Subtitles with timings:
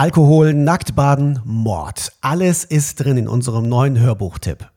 [0.00, 2.14] Alkohol, Nacktbaden, Mord.
[2.22, 4.70] Alles ist drin in unserem neuen Hörbuchtipp.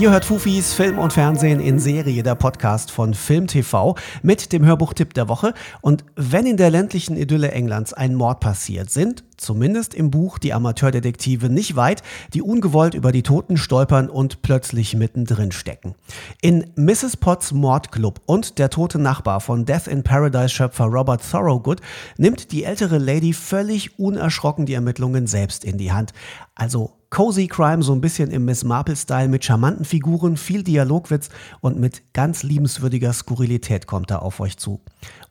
[0.00, 4.64] Ihr hört Fufis Film und Fernsehen in Serie, der Podcast von Film TV mit dem
[4.64, 5.52] Hörbuchtipp der Woche.
[5.82, 10.54] Und wenn in der ländlichen Idylle Englands ein Mord passiert, sind zumindest im Buch die
[10.54, 12.02] Amateurdetektive nicht weit,
[12.32, 15.94] die ungewollt über die Toten stolpern und plötzlich mittendrin stecken.
[16.40, 17.18] In Mrs.
[17.18, 21.82] Potts Mordclub und der tote Nachbar von Death in Paradise Schöpfer Robert Thorogood
[22.16, 26.14] nimmt die ältere Lady völlig unerschrocken die Ermittlungen selbst in die Hand.
[26.54, 31.28] Also Cozy Crime, so ein bisschen im Miss Marple-Style mit charmanten Figuren, viel Dialogwitz
[31.60, 34.80] und mit ganz liebenswürdiger Skurrilität kommt er auf euch zu.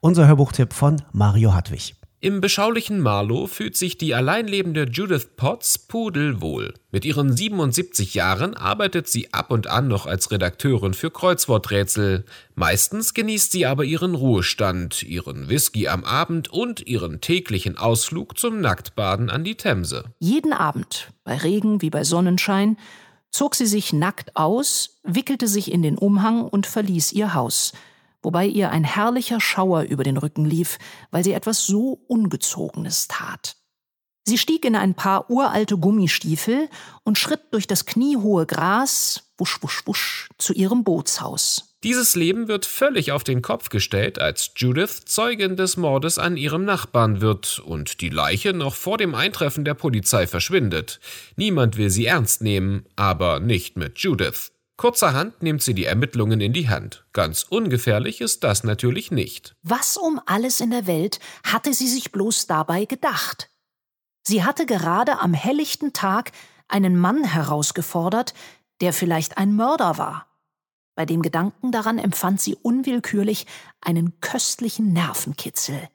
[0.02, 1.99] Unser Hörbuchtipp von Mario Hartwig.
[2.22, 6.74] Im beschaulichen Marlow fühlt sich die alleinlebende Judith Potts pudelwohl.
[6.92, 12.26] Mit ihren 77 Jahren arbeitet sie ab und an noch als Redakteurin für Kreuzworträtsel.
[12.56, 18.60] Meistens genießt sie aber ihren Ruhestand, ihren Whisky am Abend und ihren täglichen Ausflug zum
[18.60, 20.04] Nacktbaden an die Themse.
[20.20, 22.78] Jeden Abend, bei Regen wie bei Sonnenschein,
[23.32, 27.72] zog sie sich nackt aus, wickelte sich in den Umhang und verließ ihr Haus–
[28.22, 30.78] wobei ihr ein herrlicher Schauer über den Rücken lief,
[31.12, 33.56] weil sie etwas so Ungezogenes tat.
[34.26, 36.70] Sie stieg in ein paar uralte Gummistiefel
[37.04, 41.70] und schritt durch das kniehohe Gras, wusch, wusch, wusch, zu ihrem Bootshaus.
[41.84, 46.66] Dieses Leben wird völlig auf den Kopf gestellt, als Judith Zeugin des Mordes an ihrem
[46.66, 51.00] Nachbarn wird und die Leiche noch vor dem Eintreffen der Polizei verschwindet.
[51.38, 54.52] Niemand will sie ernst nehmen, aber nicht mit Judith.
[54.80, 57.04] Kurzerhand nimmt sie die Ermittlungen in die Hand.
[57.12, 59.54] Ganz ungefährlich ist das natürlich nicht.
[59.62, 63.50] Was um alles in der Welt hatte sie sich bloß dabei gedacht?
[64.24, 66.32] Sie hatte gerade am helllichten Tag
[66.70, 68.34] einen Mann herausgefordert,
[68.80, 70.28] der vielleicht ein Mörder war.
[70.96, 73.48] Bei dem Gedanken daran empfand sie unwillkürlich
[73.82, 75.90] einen köstlichen Nervenkitzel.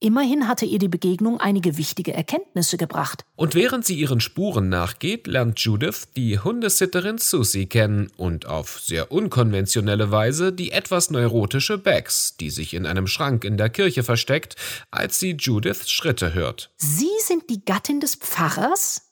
[0.00, 3.24] Immerhin hatte ihr die Begegnung einige wichtige Erkenntnisse gebracht.
[3.36, 9.10] Und während sie ihren Spuren nachgeht, lernt Judith die Hundesitterin Susie kennen und auf sehr
[9.12, 14.56] unkonventionelle Weise die etwas neurotische Bex, die sich in einem Schrank in der Kirche versteckt,
[14.90, 16.70] als sie Judiths Schritte hört.
[16.76, 19.10] Sie sind die Gattin des Pfarrers?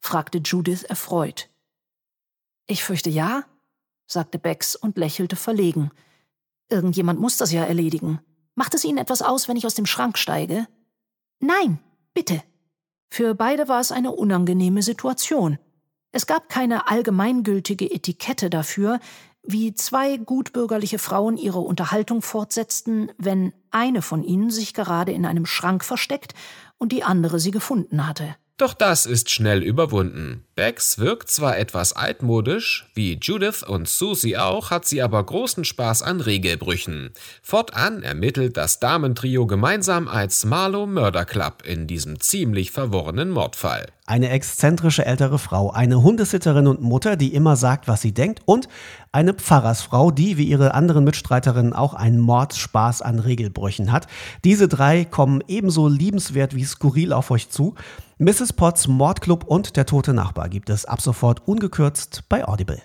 [0.00, 1.50] fragte Judith erfreut.
[2.66, 3.44] Ich fürchte ja,
[4.06, 5.90] sagte Bex und lächelte verlegen.
[6.70, 8.20] Irgendjemand muss das ja erledigen.
[8.60, 10.66] Macht es Ihnen etwas aus, wenn ich aus dem Schrank steige?
[11.38, 11.78] Nein,
[12.12, 12.42] bitte.
[13.08, 15.58] Für beide war es eine unangenehme Situation.
[16.12, 19.00] Es gab keine allgemeingültige Etikette dafür,
[19.42, 25.46] wie zwei gutbürgerliche Frauen ihre Unterhaltung fortsetzten, wenn eine von ihnen sich gerade in einem
[25.46, 26.34] Schrank versteckt
[26.76, 28.36] und die andere sie gefunden hatte.
[28.60, 30.44] Doch das ist schnell überwunden.
[30.54, 36.02] Bex wirkt zwar etwas altmodisch, wie Judith und Susie auch, hat sie aber großen Spaß
[36.02, 37.12] an Regelbrüchen.
[37.40, 43.86] Fortan ermittelt das Damentrio gemeinsam als Marlow Murder Club in diesem ziemlich verworrenen Mordfall.
[44.04, 48.68] Eine exzentrische ältere Frau, eine Hundesitterin und Mutter, die immer sagt, was sie denkt, und
[49.12, 54.06] eine Pfarrersfrau, die wie ihre anderen Mitstreiterinnen auch einen Mordspaß an Regelbrüchen hat.
[54.44, 57.74] Diese drei kommen ebenso liebenswert wie skurril auf euch zu.
[58.22, 58.49] Mrs.
[58.52, 62.82] Potts Mordclub und Der tote Nachbar gibt es ab sofort ungekürzt bei Audible.